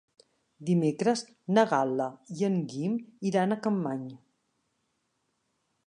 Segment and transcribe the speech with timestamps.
[0.69, 1.21] Dimecres
[1.57, 2.07] na Gal·la
[2.39, 2.97] i en Guim
[3.33, 4.09] iran a Capmany.